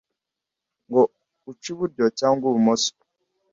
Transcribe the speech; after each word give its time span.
ngo 0.87 1.01
uce 1.51 1.67
iburyo 1.73 2.05
cyangwa 2.19 2.43
ibumoso, 2.49 2.91